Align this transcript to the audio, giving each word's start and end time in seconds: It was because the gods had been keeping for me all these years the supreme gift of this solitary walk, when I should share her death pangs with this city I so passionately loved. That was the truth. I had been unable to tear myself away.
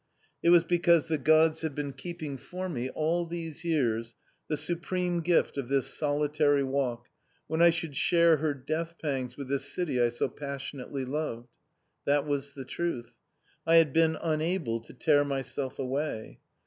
It 0.41 0.49
was 0.49 0.63
because 0.63 1.09
the 1.09 1.19
gods 1.19 1.61
had 1.61 1.75
been 1.75 1.93
keeping 1.93 2.35
for 2.35 2.67
me 2.67 2.89
all 2.89 3.27
these 3.27 3.63
years 3.63 4.15
the 4.47 4.57
supreme 4.57 5.19
gift 5.21 5.57
of 5.57 5.69
this 5.69 5.93
solitary 5.93 6.63
walk, 6.63 7.05
when 7.45 7.61
I 7.61 7.69
should 7.69 7.95
share 7.95 8.37
her 8.37 8.55
death 8.55 8.95
pangs 8.99 9.37
with 9.37 9.47
this 9.47 9.71
city 9.71 10.01
I 10.01 10.09
so 10.09 10.27
passionately 10.27 11.05
loved. 11.05 11.49
That 12.05 12.25
was 12.25 12.55
the 12.55 12.65
truth. 12.65 13.11
I 13.67 13.75
had 13.75 13.93
been 13.93 14.17
unable 14.19 14.79
to 14.79 14.93
tear 14.95 15.23
myself 15.23 15.77
away. 15.77 16.39